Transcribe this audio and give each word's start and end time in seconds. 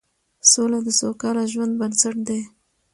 سوله 0.51 0.79
د 0.83 0.87
سوکاله 0.99 1.43
ژوند 1.51 1.73
بنسټ 1.79 2.15
دی 2.27 2.41